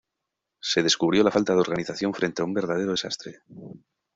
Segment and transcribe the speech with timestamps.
[0.61, 3.41] Se descubrió la falta de organización frente a un verdadero desastre.